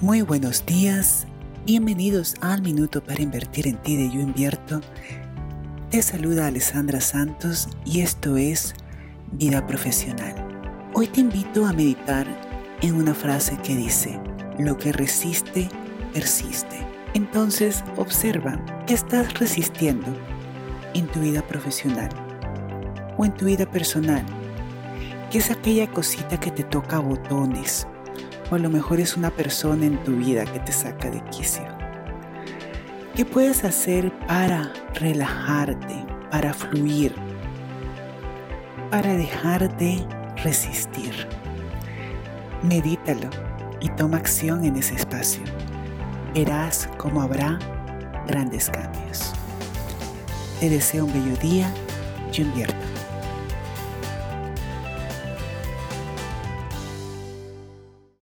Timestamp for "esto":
8.02-8.36